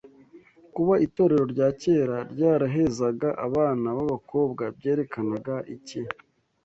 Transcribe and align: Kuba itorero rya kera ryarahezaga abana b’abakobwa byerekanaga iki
Kuba 0.75 0.93
itorero 1.05 1.43
rya 1.53 1.67
kera 1.81 2.17
ryarahezaga 2.33 3.29
abana 3.47 3.87
b’abakobwa 3.97 4.63
byerekanaga 4.77 5.55
iki 5.75 6.01